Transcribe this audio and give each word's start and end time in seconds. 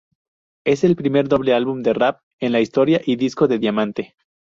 Es 0.65 0.83
el 0.83 0.95
primer 0.95 1.27
doble 1.29 1.53
álbum 1.53 1.83
de 1.83 1.93
rap 1.93 2.21
en 2.39 2.53
la 2.53 2.59
historia, 2.59 3.01
y 3.05 3.17
Disco 3.17 3.47
de 3.47 3.59
Diamante. 3.59 4.15